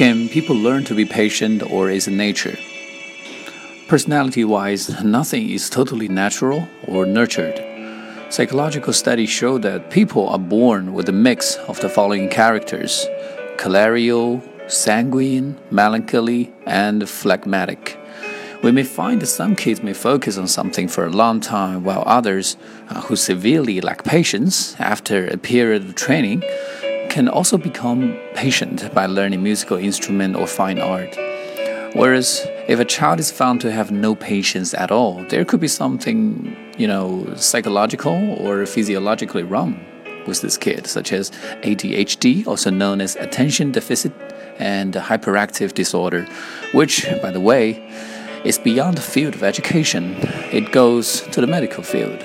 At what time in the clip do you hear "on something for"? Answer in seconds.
20.38-21.04